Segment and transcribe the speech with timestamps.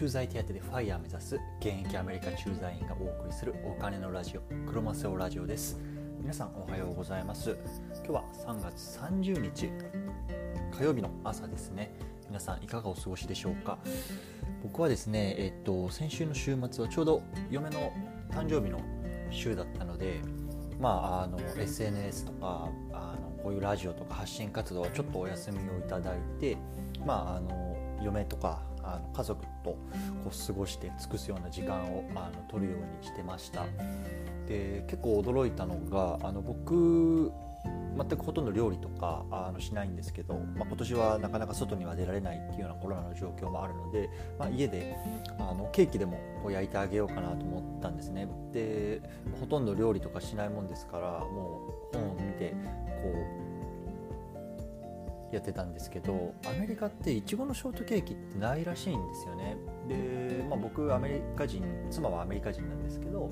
[0.00, 5.78] 駐在手当でファイヤー目指す現役アメリカ駐在員がお送りするお金のラジオクロマセオラジオです。
[6.18, 7.54] 皆さんおはようございます。
[7.96, 9.70] 今日は3月30日
[10.74, 11.92] 火曜日の朝ですね。
[12.28, 13.76] 皆さんいかがお過ごしでしょうか？
[14.62, 17.92] 僕はですねえっと先週の週末はちょうど嫁の
[18.30, 18.80] 誕生日の
[19.30, 20.22] 週だったので
[20.80, 26.56] まああの SNS とかあのこういうラジオとか発信活動はちょっとお休みをいただいて
[27.04, 28.62] まああの嫁とか
[28.94, 29.78] あの家族とこ
[30.26, 33.66] う過ごして尽くすような時間をあの取るようにしてました。
[34.46, 37.32] で結構驚いたのがあの僕
[37.96, 44.08] 全くほとんど料理とかあのしないんですけど、まあ、今年はなかなか外には出られないっていうようなコロナの状況もあるので、
[44.38, 44.96] まあ、家で
[45.38, 48.28] あのケーキでもこう焼いてあげようかなと思ったんですね。
[48.52, 49.02] で
[49.38, 51.60] ほとんど料理とかしないもんですからも
[51.92, 52.54] う本を見て
[53.02, 53.08] こ
[53.46, 53.49] う
[55.32, 59.56] やってたんですけどアメリカっていちごのショートケーキってないらしいんですよね。
[59.88, 63.30] で、まあ、僕アメリカ人妻はアメリカ人なんですけど、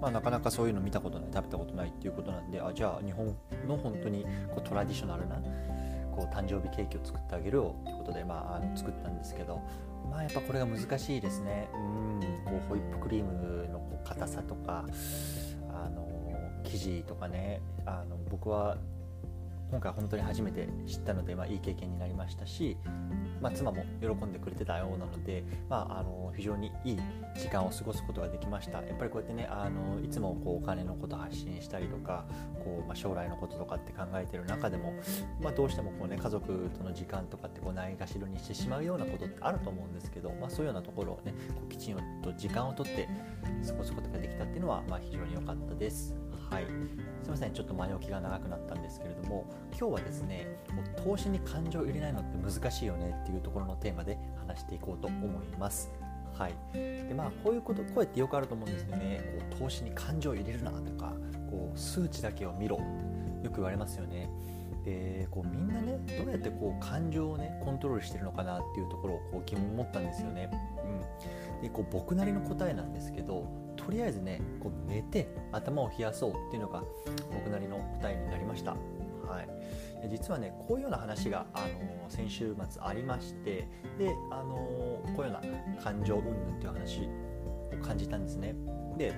[0.00, 3.34] まあ、なかなかそういうの見たことない食べたことないっていうことなんであじゃあ日本
[3.66, 4.24] の本当に
[4.54, 5.36] こうトラディショナルな
[6.12, 9.60] こう誕生日ケーキを作ってあげるよっていうことで、まあ、あの作ったんですけど
[10.10, 11.68] まあやっぱこれが難しいですね。
[11.74, 12.00] うん
[12.44, 14.84] こうホイップクリームのこう硬さとか
[15.68, 16.08] あの
[16.64, 18.76] 生地とかねあの僕は
[19.70, 22.76] 今回本当に初めて知ったので、まあ、いい経験になりましたし、
[23.40, 26.98] まあ、妻も喜んでくれてたようなので、まあ、あの非常にいい
[27.36, 32.24] 時間を過ごすことができましたやっぱりこうやってねあのいつもこうお金のこと発信したりとか
[32.64, 34.92] こう、まあ、将来のこととかって考えてる中でも、
[35.40, 43.08] まあ、どうしてもこう、ね、家族との時間とかってこうないがしろにしてしまうようなことってあると思うんですけど、まあ、そういうようなところをねこうきちんと時間をとって
[43.66, 46.14] 過ごすことができたっていうのは、まあ、非常に良かったです。
[46.50, 46.66] はい、
[47.22, 50.48] すいませんちょっと前置きが長くなったんですけれども今日はですね
[51.04, 55.90] 投資に感情を入れないのって難しいよねっていうところのテーマで話していこうと思います。
[56.36, 61.12] はい、でまあこういうこと声ってよくあると思うんですよねこう投資に感情を入れるなとか
[61.50, 62.80] こう数値だけを見ろ
[63.42, 64.28] よく言われますよね。
[64.84, 70.50] でこうみんなねどうやってこう感情をねコントロールしてるのかなっていうところをこう疑問を持ったんですよね。
[71.58, 73.44] うん、でこう僕なりの答えなんですけど
[73.84, 76.82] とりあえずねこう寝て頭を冷やそうっていうのが
[77.32, 78.72] 僕なりの答えになりました。
[79.30, 79.48] はい、
[80.10, 87.08] 実はねこういうような話が、あの先週末ありましてで、あのこういうような感情云々っていう話
[87.80, 88.54] を感じたんですね。
[88.96, 89.14] で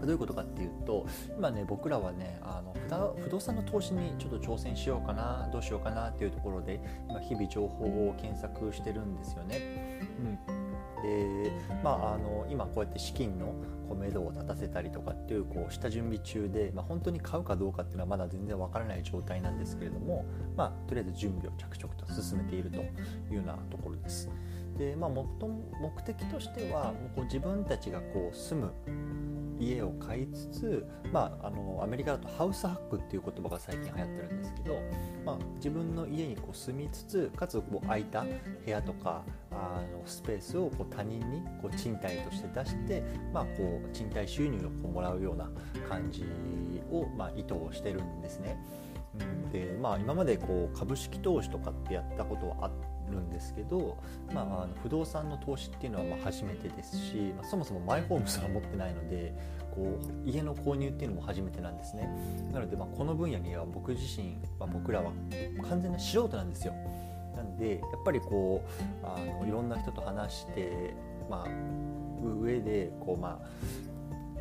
[0.00, 1.06] どういうことかっていうと
[1.36, 2.74] 今ね僕らはねあの
[3.18, 10.00] 不動産の投資にちょっと挑戦しようかなどうしようかなっていうところで今日々情報を検索してるんですよね。
[10.18, 10.60] うん
[11.02, 11.50] で
[11.82, 13.54] まあ、あの今こうやって資金の
[13.90, 20.24] こう目処を立たせたりとかっていうこう下準備中で、まあ、本当に買うかどうかっていうのはまだ全然わからない状態なんですけれども、
[20.56, 22.80] まあ、とりあえず準備を着々と進めているとい
[23.32, 24.30] うようなところです。
[24.78, 25.26] でまあ、目
[26.06, 28.72] 的としてはもうこう自分たちがこう住む
[29.60, 34.78] 家を買いつつ、まあ、あのアメリカだとハウスハックっていう言葉が最近流行ってるんですけど、
[35.24, 38.30] まあ、自分の家にこう住みつつかつこう空いた部
[38.66, 45.50] 屋とかあのスペースをこう他人にこう賃貸として出して、まあ、こう賃貸収入をもらうような
[45.88, 46.24] 感じ
[46.90, 48.58] を、まあ、意図をしてるんですね。
[49.52, 52.70] でまあ、今までこう株式投資とかってやったことはあ
[53.10, 53.98] るんですけど、
[54.32, 59.34] まあ、あの不動産の投資っていうのはま初めてですし、まあ、そもそもマイホームすら持ってないので
[59.74, 62.08] こう家の購入っていうのも初めてなんですね。
[62.52, 65.10] なのでまこの分野には僕自身、まあ、僕らは
[65.68, 66.72] 完全な素人なんですよ。
[67.34, 68.62] なんでやっぱりこ
[69.02, 70.94] うあのいろんな人と話して、
[71.28, 71.48] まあ、
[72.22, 73.48] 上でこう、まあ、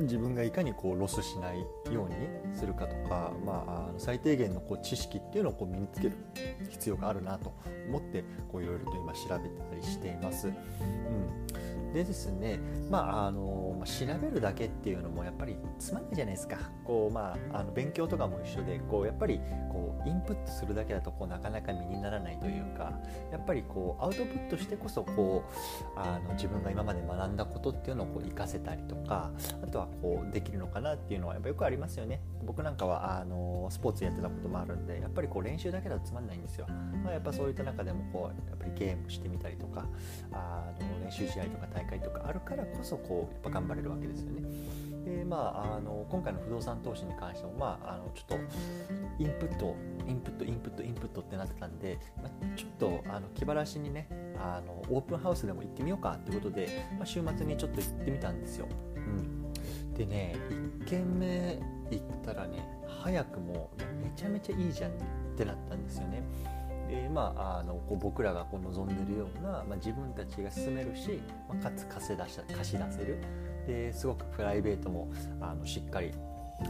[0.00, 1.60] 自分がいかにこうロスしない
[1.92, 6.16] ようにするかとか、まあ、最低限のこう知識っていうのをこう身につける
[6.70, 7.54] 必要があるなと
[7.88, 10.52] 思っていろいろと今調べたりしています。
[11.96, 16.58] でですね、まあ、あの調べるだけっていうのもやっぱりつまんないじゃないですか。
[16.84, 19.40] こう、まあ、あの勉強とかも一緒でこうやっぱり
[19.72, 22.92] こうインプットするだけだとこうなかなか身にならないというか
[23.32, 25.42] やっぱりこうアウトプットしてこそこ
[25.96, 29.30] うあの自分が今まで学んだことっていうのをこう活かせたりとか
[29.62, 32.20] あとはこうできるのかなっていうのはやっぱよくありますよね。
[32.44, 36.66] 僕なんかはあのスポーツやってたこともあるんでやっぱりこう練習だけだとつまんないんですよ、
[37.02, 39.86] まあ、やっぱそういった中でもこうやっぱりゲームしてみたりとか
[40.32, 44.42] あの練習試合とか大会とかあるからこそこうやっぱ頑張れるわけですよね。
[45.06, 48.38] でまあ、あの今回の不動産投資に関しても、まあ、あのちょっと
[49.20, 49.76] インプット
[50.08, 58.66] インプットインプットインプットってなってたんで、まあ、ちょっとあの気晴らしにねあのオープンハウスでも行ってみようかってことで、まあ、週末にちょっと行ってみたんですよ。
[58.96, 61.60] うん、でね1軒目
[61.90, 62.66] 行ったらね
[63.02, 63.70] 早くも
[64.02, 64.94] めちゃめちゃいいじゃんっ
[65.36, 66.22] てなったんですよね。
[66.88, 73.18] でまあ、あのこう僕らがこう望んでるような、まあ、自分たちが進めるし、まあ、かつ稼い出し貸し出せる
[73.66, 75.08] ですごくプライベートも
[75.40, 76.12] あのしっかり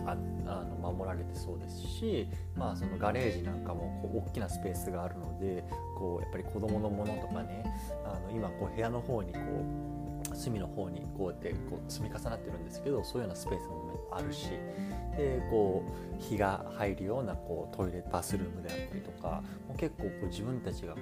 [0.07, 0.17] あ
[0.47, 5.65] あの守られてそうですし、まあ、そのガレージなんかもこう大きなスペースがあるので
[5.99, 7.65] こうやっぱり子どものものとかね
[8.05, 9.96] あの今こう部屋の方にこう
[10.37, 14.51] 隅の方にこうやってこう積み重なってるんですけどそういうようなスペースもあるし
[15.17, 15.85] でこ
[16.19, 21.01] う日が入るようなこうトイレバスルームであったりとかもう結構こう自分たちがこ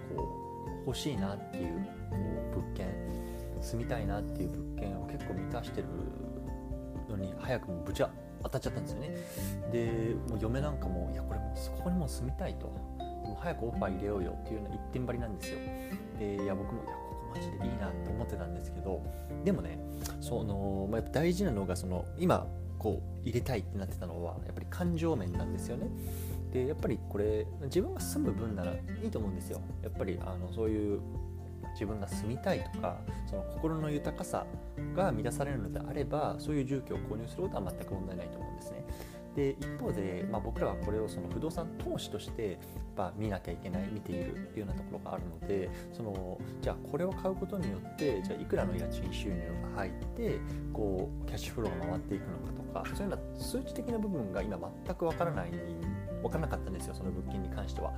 [0.84, 2.16] う欲しいなっていうこ
[2.52, 2.86] う物件
[3.60, 5.88] 住みたいなっていう物件を結構満たしてる
[7.08, 8.10] のに早くもぶちゃ
[8.42, 9.16] 当たっちゃったんですよね。
[9.72, 12.70] でもう嫁なんかもいやこれもうそこにもう住みたいと。
[13.24, 15.58] も早くオファー入れようよっていうの一点張りなんですよ。
[16.18, 16.92] でいや僕もいや
[17.34, 19.02] マジでいいなと思ってたんですけど
[19.44, 19.78] でもね
[20.20, 22.46] その、まあ、やっぱ大事なのがその今
[22.78, 25.88] こう入れたいってなってたのはやっぱり感情面なんですよね
[26.52, 31.00] でやっぱりこれ自分が住む分ならいいと思うんですよやっぱりあのそういう
[31.72, 32.96] 自分が住みたいとか
[33.26, 34.46] その心の豊かさ
[34.94, 38.84] が満たされるのであればそういう住居を購入することは全く問題ないと思うんですね。
[39.34, 42.58] で一方で、まあ、僕らはこれをその不動産投資として
[42.96, 49.36] や見なきゃいけない見ているっていうようなところがあるのでそのじゃあこれを買うことによってじゃあいくらの家賃収入
[49.74, 50.38] が入って
[50.72, 52.38] こうキャッシュフローが回っていくの
[52.72, 55.50] かとかそういうような数値的な部分が今全くわからない
[56.22, 57.92] 分からなかったんですよその物件に関しては。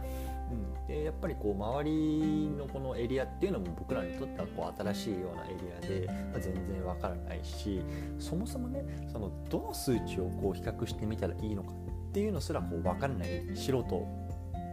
[0.50, 7.80] うん、でやっぱりこう周りのこのエリアっていうのも僕らにとってはこう新しいようなエリアで、まあ、全然わからないし
[8.18, 14.06] そもそもねそのどの数値をこう比較してみたらいいのかっていうのすらこう分からない素人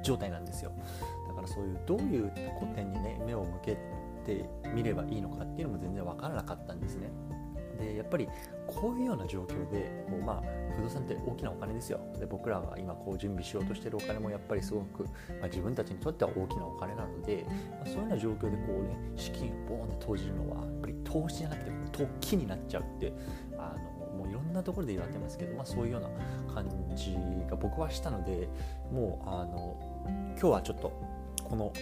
[0.04, 0.72] 状態なんですよ
[1.28, 2.32] だからそういうどういう
[2.76, 3.78] 点にね目を向け
[4.26, 7.10] てみればいいのかっていうのも全然分からなかったんですね。
[7.84, 8.28] でやっぱり
[8.68, 10.44] こういうような状況でこう、まあ、
[10.76, 15.10] 不動産って大きなお金ですよで僕らが今こう準備しようとしてるお金もやっぱりすごく、ま
[15.44, 23.14] あ、自分たちにとっては大きなお金なので、まあ、そういうような状況でこうね資金をボーンって投じるのはやっぱり投資じゃなくて突起になっちゃうって
[23.58, 26.10] あのもういろんなところで言われてますけど、まあ、そういうような
[26.54, 27.16] 感じ
[27.50, 28.48] が僕はしたので
[28.92, 29.78] もうあの
[30.40, 30.92] 今日はちょっと
[31.44, 31.74] この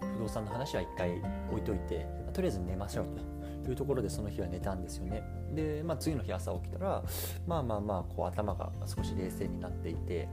[0.00, 1.20] 不動産の話は一回
[1.50, 3.33] 置いといてとりあえず寝ましょうと。
[3.64, 5.22] というところでその日は寝たんですよね
[5.52, 7.02] で、まあ、次の日朝起きたら
[7.46, 10.28] まあまあまあこう頭が少し冷静になっていて、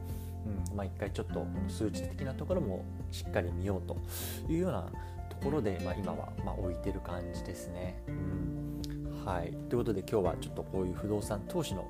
[0.69, 3.97] うんまあ、一回ちょっと数値的なところもしっかり見ようと
[4.51, 4.91] いうような
[5.29, 8.01] ところで、まあ、今はま置いてる感じですね。
[8.07, 8.81] うん
[9.25, 11.87] はい、ということで今日はちょっとこういう不動産投資の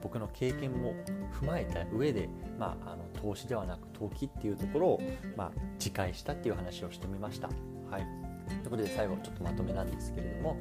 [0.00, 0.94] 僕の経験も
[1.40, 5.02] 踏まえた上で、まあ、あの投資ではなく投機っていうところを、
[5.36, 7.48] まあ、自戒したっていう話をしてみました。
[7.90, 10.60] はいということで最後ちょっとまとめなんですけれども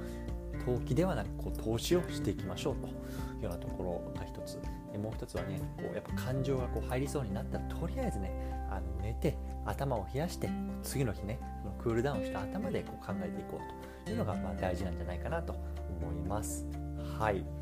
[0.65, 2.91] 投機ではなくこう投資をしていきましょうとい
[3.41, 4.59] うようなところが一つ
[4.91, 8.31] でもう一つはねこうやっぱ感情がこう入りそうになったらとりあえずね
[8.69, 10.49] あの寝て頭を冷やして
[10.83, 15.53] 次の日ねそのクールダウンした頭でこう考えていこうというのがまあ大事なんじゃないかなと
[16.01, 16.65] 思います。
[17.17, 17.56] はい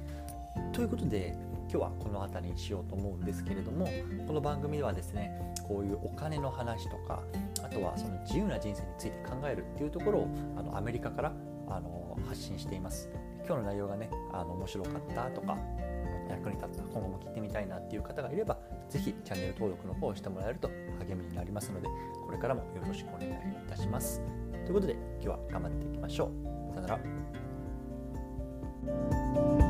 [0.74, 1.36] ということで
[1.70, 3.88] 今日はこの辺りにしようと思うんですけれども
[4.28, 5.32] この番組ではですね
[5.68, 7.24] こういうお金の話とか
[7.64, 11.34] あとはその自由な人生について考えるっていうところをあのアメリカから
[11.68, 13.10] あの発信しています。
[13.46, 15.58] 今日の内容がねあの面白かったとか
[16.30, 18.58] 役に立った今後も聞いてみたいなっていう方がいれば
[18.90, 20.70] 是非チャンネル登録の方をしてもらえると
[21.00, 21.88] 励みになりますので
[22.26, 23.36] これからもよろしくお願いい
[23.70, 24.22] たします。
[24.66, 26.32] ということで今日は頑張っていきましょ
[26.72, 26.74] う。
[26.74, 26.98] さよな
[29.62, 29.65] ら。